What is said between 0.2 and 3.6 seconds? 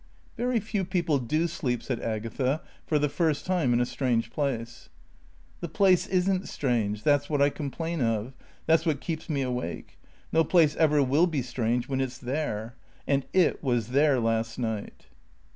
"Very few people do sleep," said Agatha, "for the first